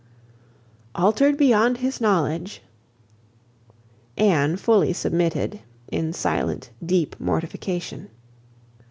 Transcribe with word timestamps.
"Altered 0.95 1.37
beyond 1.37 1.77
his 1.77 2.01
knowledge." 2.01 2.63
Anne 4.17 4.57
fully 4.57 4.93
submitted, 4.93 5.59
in 5.91 6.11
silent, 6.11 6.71
deep 6.83 7.15
mortification. 7.19 8.09